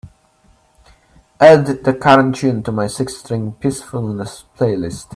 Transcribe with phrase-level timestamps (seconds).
[1.39, 5.09] add the current tune to my Six string peacefulness playlist